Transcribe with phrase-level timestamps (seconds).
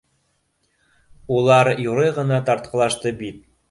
[1.37, 3.45] -Улар юрый ғына тартҡылашты бит.